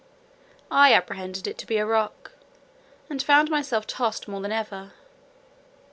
[0.71, 2.31] I apprehended it to be a rock,
[3.07, 4.93] and found myself tossed more than ever.